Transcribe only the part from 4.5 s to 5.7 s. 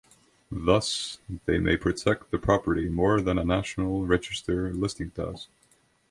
listing does.